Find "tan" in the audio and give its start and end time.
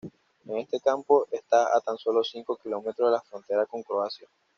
1.79-1.95